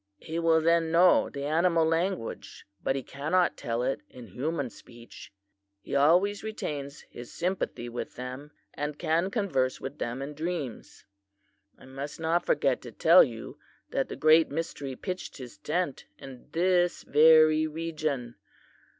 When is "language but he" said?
1.85-3.03